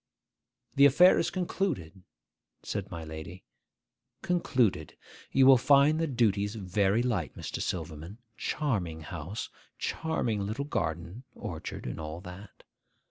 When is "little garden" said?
10.43-11.23